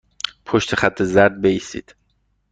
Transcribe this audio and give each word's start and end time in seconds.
پشت 0.45 0.75
خط 0.75 1.03
زرد 1.03 1.41
بایستید. 1.41 1.95